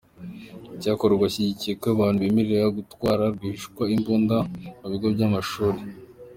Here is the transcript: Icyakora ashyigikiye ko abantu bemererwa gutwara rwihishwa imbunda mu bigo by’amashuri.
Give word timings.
Icyakora 0.75 1.13
ashyigikiye 1.29 1.73
ko 1.81 1.85
abantu 1.95 2.19
bemererwa 2.23 2.69
gutwara 2.77 3.23
rwihishwa 3.35 3.83
imbunda 3.95 4.35
mu 4.79 4.87
bigo 4.91 5.07
by’amashuri. 5.15 5.79